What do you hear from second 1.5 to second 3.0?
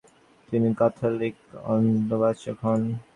অঙ্কবাচক হন।